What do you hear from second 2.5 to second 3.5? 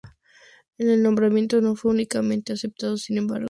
aceptado, sin embargo.